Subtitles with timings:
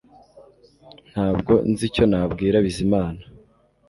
[1.11, 3.21] Ntabwo nzi icyo nabwira Bizimana